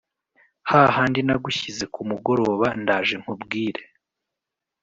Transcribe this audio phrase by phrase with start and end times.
[0.69, 3.81] hahandi nagushyize kumugoroba ndaje nkubwire”